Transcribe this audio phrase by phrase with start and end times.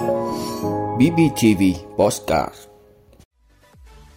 [0.00, 1.62] BBTV
[1.96, 2.54] Postcard.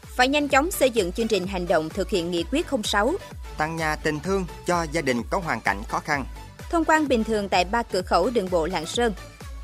[0.01, 3.13] Phải nhanh chóng xây dựng chương trình hành động thực hiện nghị quyết 06
[3.57, 6.25] Tặng nhà tình thương cho gia đình có hoàn cảnh khó khăn.
[6.69, 9.13] Thông quan bình thường tại ba cửa khẩu đường bộ Lạng Sơn.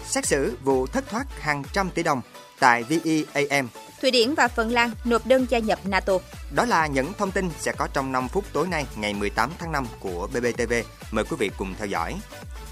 [0.06, 2.22] Xét xử vụ thất thoát hàng trăm tỷ đồng
[2.60, 3.70] tại VEAM
[4.02, 6.14] Thụy Điển và Phần Lan nộp đơn gia nhập NATO.
[6.56, 9.72] Đó là những thông tin sẽ có trong 5 phút tối nay ngày 18 tháng
[9.72, 10.74] 5 của BBTV.
[11.12, 12.16] Mời quý vị cùng theo dõi.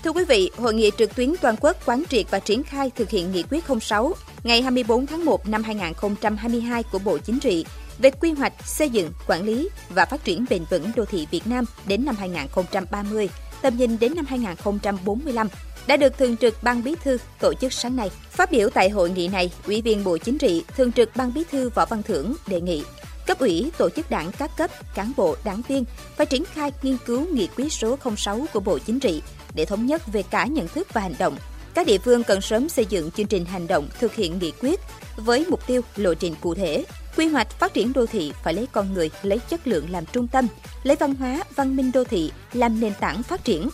[0.04, 3.10] Thưa quý vị, Hội nghị trực tuyến toàn quốc quán triệt và triển khai thực
[3.10, 4.14] hiện nghị quyết 06
[4.44, 7.66] ngày 24 tháng 1 năm 2022 của Bộ Chính trị
[8.00, 11.48] về quy hoạch, xây dựng, quản lý và phát triển bền vững đô thị Việt
[11.48, 13.30] Nam đến năm 2030,
[13.62, 15.48] tầm nhìn đến năm 2045
[15.88, 18.12] đã được Thường trực Ban Bí thư tổ chức sáng nay.
[18.32, 21.44] Phát biểu tại hội nghị này, Ủy viên Bộ Chính trị, Thường trực Ban Bí
[21.52, 22.84] thư Võ Văn Thưởng đề nghị
[23.28, 26.98] cấp ủy, tổ chức đảng các cấp, cán bộ, đảng viên phải triển khai nghiên
[27.06, 29.22] cứu nghị quyết số 06 của Bộ Chính trị
[29.56, 31.38] để thống nhất về cả nhận thức và hành động.
[31.74, 34.80] Các địa phương cần sớm xây dựng chương trình hành động thực hiện nghị quyết
[35.18, 36.86] với mục tiêu lộ trình cụ thể.
[37.18, 40.28] Quy hoạch phát triển đô thị phải lấy con người, lấy chất lượng làm trung
[40.28, 40.48] tâm,
[40.84, 43.70] lấy văn hóa, văn minh đô thị làm nền tảng phát triển,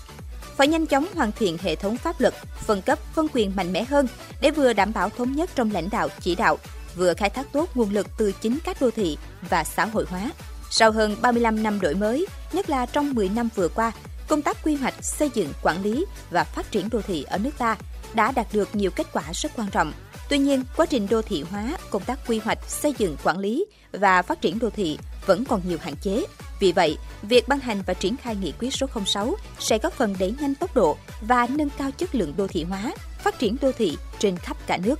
[0.57, 2.33] phải nhanh chóng hoàn thiện hệ thống pháp luật,
[2.65, 4.07] phân cấp, phân quyền mạnh mẽ hơn
[4.41, 6.57] để vừa đảm bảo thống nhất trong lãnh đạo chỉ đạo,
[6.95, 9.17] vừa khai thác tốt nguồn lực từ chính các đô thị
[9.49, 10.31] và xã hội hóa.
[10.69, 13.91] Sau hơn 35 năm đổi mới, nhất là trong 10 năm vừa qua,
[14.27, 17.57] công tác quy hoạch, xây dựng, quản lý và phát triển đô thị ở nước
[17.57, 17.77] ta
[18.13, 19.93] đã đạt được nhiều kết quả rất quan trọng.
[20.29, 23.65] Tuy nhiên, quá trình đô thị hóa, công tác quy hoạch, xây dựng, quản lý
[23.91, 26.23] và phát triển đô thị vẫn còn nhiều hạn chế.
[26.59, 30.15] Vì vậy, việc ban hành và triển khai nghị quyết số 06 sẽ góp phần
[30.19, 33.71] đẩy nhanh tốc độ và nâng cao chất lượng đô thị hóa, phát triển đô
[33.71, 34.99] thị trên khắp cả nước.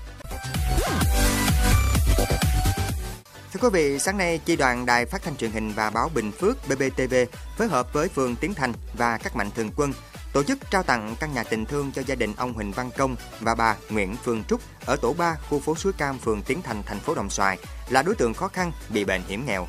[3.54, 6.32] Thưa quý vị, sáng nay, Chi đoàn Đài Phát thanh truyền hình và báo Bình
[6.32, 7.16] Phước BBTV
[7.58, 9.94] phối hợp với phường Tiến Thành và các mạnh thường quân
[10.34, 13.16] tổ chức trao tặng căn nhà tình thương cho gia đình ông Huỳnh Văn Công
[13.40, 16.84] và bà Nguyễn Phương Trúc ở tổ 3 khu phố Suối Cam, phường Tiến Thành,
[16.86, 17.58] thành phố Đồng Xoài
[17.90, 19.68] là đối tượng khó khăn bị bệnh hiểm nghèo.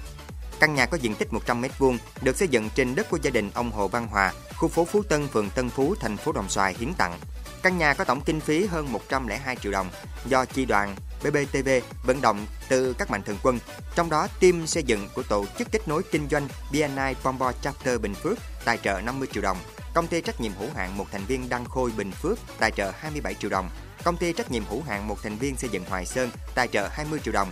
[0.61, 3.51] Căn nhà có diện tích 100 m2, được xây dựng trên đất của gia đình
[3.55, 6.75] ông Hồ Văn Hòa, khu phố Phú Tân, phường Tân Phú, thành phố Đồng Xoài
[6.79, 7.19] hiến tặng.
[7.63, 9.91] Căn nhà có tổng kinh phí hơn 102 triệu đồng
[10.27, 11.69] do chi đoàn BBTV
[12.07, 13.59] vận động từ các mạnh thường quân,
[13.95, 18.01] trong đó team xây dựng của tổ chức kết nối kinh doanh BNI Pombo Chapter
[18.01, 19.57] Bình Phước tài trợ 50 triệu đồng,
[19.95, 22.93] công ty trách nhiệm hữu hạn một thành viên Đăng Khôi Bình Phước tài trợ
[22.99, 23.71] 27 triệu đồng,
[24.05, 26.89] công ty trách nhiệm hữu hạn một thành viên xây dựng Hoài Sơn tài trợ
[26.89, 27.49] 20 triệu đồng,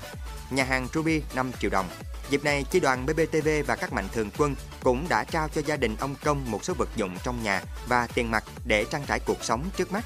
[0.51, 1.87] nhà hàng Ruby 5 triệu đồng.
[2.31, 5.77] Dịp này, chi đoàn BBTV và các mạnh thường quân cũng đã trao cho gia
[5.77, 9.21] đình ông Công một số vật dụng trong nhà và tiền mặt để trang trải
[9.21, 10.05] cuộc sống trước mắt.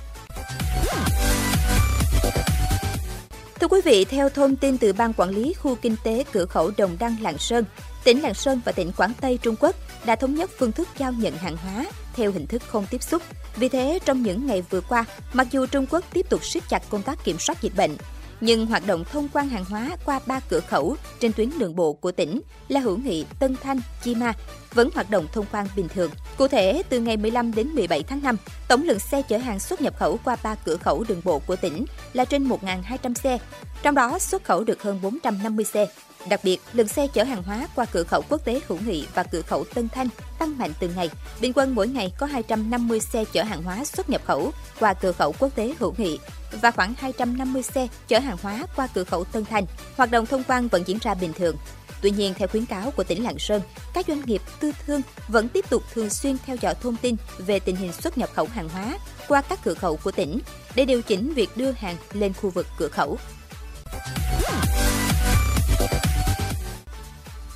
[3.60, 6.70] Thưa quý vị, theo thông tin từ Ban Quản lý Khu Kinh tế Cửa khẩu
[6.76, 7.64] Đồng Đăng Lạng Sơn,
[8.04, 11.12] tỉnh Lạng Sơn và tỉnh Quảng Tây Trung Quốc đã thống nhất phương thức giao
[11.12, 13.22] nhận hàng hóa theo hình thức không tiếp xúc.
[13.56, 16.82] Vì thế, trong những ngày vừa qua, mặc dù Trung Quốc tiếp tục siết chặt
[16.88, 17.96] công tác kiểm soát dịch bệnh,
[18.40, 21.92] nhưng hoạt động thông quan hàng hóa qua ba cửa khẩu trên tuyến đường bộ
[21.92, 24.32] của tỉnh là Hữu Nghị, Tân Thanh, Chi Ma
[24.74, 26.10] vẫn hoạt động thông quan bình thường.
[26.38, 28.36] Cụ thể, từ ngày 15 đến 17 tháng 5,
[28.68, 31.56] tổng lượng xe chở hàng xuất nhập khẩu qua ba cửa khẩu đường bộ của
[31.56, 33.38] tỉnh là trên 1.200 xe,
[33.82, 35.86] trong đó xuất khẩu được hơn 450 xe.
[36.28, 39.22] Đặc biệt, lượng xe chở hàng hóa qua cửa khẩu quốc tế Hữu Nghị và
[39.22, 41.10] cửa khẩu Tân Thanh tăng mạnh từng ngày.
[41.40, 45.12] Bình quân mỗi ngày có 250 xe chở hàng hóa xuất nhập khẩu qua cửa
[45.12, 46.18] khẩu quốc tế Hữu Nghị
[46.62, 49.64] và khoảng 250 xe chở hàng hóa qua cửa khẩu Tân Thanh.
[49.96, 51.56] Hoạt động thông quan vẫn diễn ra bình thường.
[52.02, 53.62] Tuy nhiên, theo khuyến cáo của tỉnh Lạng Sơn,
[53.94, 57.58] các doanh nghiệp tư thương vẫn tiếp tục thường xuyên theo dõi thông tin về
[57.60, 58.98] tình hình xuất nhập khẩu hàng hóa
[59.28, 60.38] qua các cửa khẩu của tỉnh
[60.74, 63.18] để điều chỉnh việc đưa hàng lên khu vực cửa khẩu.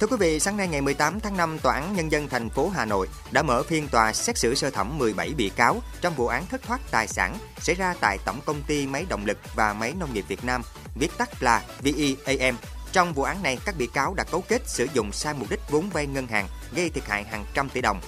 [0.00, 2.68] Thưa quý vị, sáng nay ngày 18 tháng 5, Tòa án Nhân dân thành phố
[2.68, 6.26] Hà Nội đã mở phiên tòa xét xử sơ thẩm 17 bị cáo trong vụ
[6.26, 9.72] án thất thoát tài sản xảy ra tại Tổng công ty Máy động lực và
[9.72, 10.62] Máy nông nghiệp Việt Nam,
[10.94, 12.56] viết tắt là VEAM.
[12.92, 15.60] Trong vụ án này, các bị cáo đã cấu kết sử dụng sai mục đích
[15.70, 18.00] vốn vay ngân hàng gây thiệt hại hàng trăm tỷ đồng.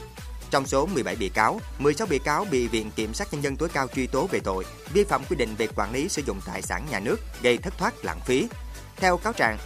[0.50, 3.68] Trong số 17 bị cáo, 16 bị cáo bị Viện Kiểm sát Nhân dân tối
[3.68, 6.62] cao truy tố về tội vi phạm quy định về quản lý sử dụng tài
[6.62, 8.48] sản nhà nước gây thất thoát lãng phí.
[8.96, 9.58] Theo cáo trạng,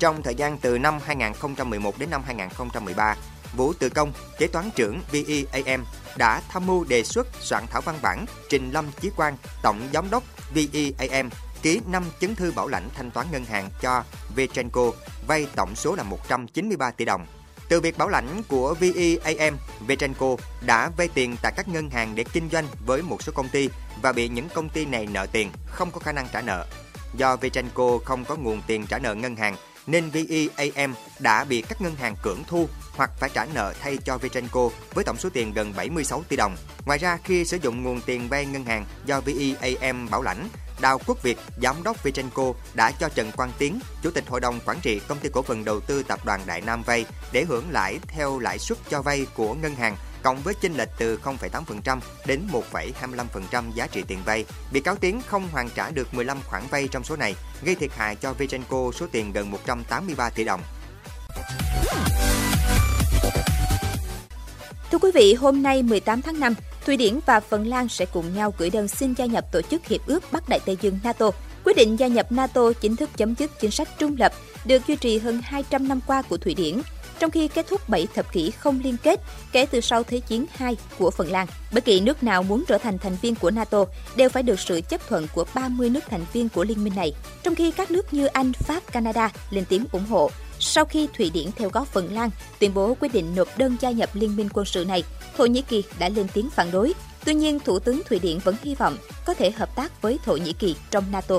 [0.00, 3.16] trong thời gian từ năm 2011 đến năm 2013,
[3.56, 5.84] Vũ Tự Công, kế toán trưởng VEAM
[6.16, 10.10] đã tham mưu đề xuất soạn thảo văn bản trình Lâm Chí Quang, tổng giám
[10.10, 10.22] đốc
[10.54, 11.30] VEAM
[11.62, 14.04] ký 5 chứng thư bảo lãnh thanh toán ngân hàng cho
[14.36, 14.92] Vechenco
[15.26, 17.26] vay tổng số là 193 tỷ đồng.
[17.68, 19.56] Từ việc bảo lãnh của VEAM,
[19.86, 20.36] Vechenco
[20.66, 23.68] đã vay tiền tại các ngân hàng để kinh doanh với một số công ty
[24.02, 26.66] và bị những công ty này nợ tiền, không có khả năng trả nợ.
[27.14, 29.56] Do Vechenco không có nguồn tiền trả nợ ngân hàng
[29.86, 34.18] nên VEAM đã bị các ngân hàng cưỡng thu hoặc phải trả nợ thay cho
[34.18, 36.56] Vechenco với tổng số tiền gần 76 tỷ đồng.
[36.86, 40.48] Ngoài ra, khi sử dụng nguồn tiền vay ngân hàng do VEAM bảo lãnh,
[40.80, 44.60] Đào Quốc Việt, giám đốc Vechenco đã cho Trần Quang Tiến, chủ tịch hội đồng
[44.66, 47.70] quản trị công ty cổ phần đầu tư tập đoàn Đại Nam vay để hưởng
[47.70, 51.98] lãi theo lãi suất cho vay của ngân hàng cộng với chênh lệch từ 0,8%
[52.26, 52.40] đến
[52.72, 54.44] 1,25% giá trị tiền vay.
[54.72, 57.90] Bị cáo Tiến không hoàn trả được 15 khoản vay trong số này, gây thiệt
[57.96, 60.60] hại cho Vechenco số tiền gần 183 tỷ đồng.
[64.90, 66.54] Thưa quý vị, hôm nay 18 tháng 5,
[66.86, 69.86] Thụy Điển và Phần Lan sẽ cùng nhau gửi đơn xin gia nhập Tổ chức
[69.86, 71.30] Hiệp ước Bắc Đại Tây Dương NATO.
[71.64, 74.32] Quyết định gia nhập NATO chính thức chấm dứt chính sách trung lập
[74.64, 76.80] được duy trì hơn 200 năm qua của Thụy Điển,
[77.20, 79.20] trong khi kết thúc 7 thập kỷ không liên kết
[79.52, 81.46] kể từ sau Thế chiến II của Phần Lan.
[81.72, 83.84] Bất kỳ nước nào muốn trở thành thành viên của NATO
[84.16, 87.12] đều phải được sự chấp thuận của 30 nước thành viên của liên minh này,
[87.42, 90.30] trong khi các nước như Anh, Pháp, Canada lên tiếng ủng hộ.
[90.58, 93.90] Sau khi Thụy Điển theo góp Phần Lan tuyên bố quyết định nộp đơn gia
[93.90, 95.02] nhập liên minh quân sự này,
[95.36, 96.94] Thổ Nhĩ Kỳ đã lên tiếng phản đối.
[97.24, 98.96] Tuy nhiên, Thủ tướng Thụy Điển vẫn hy vọng
[99.26, 101.38] có thể hợp tác với Thổ Nhĩ Kỳ trong NATO.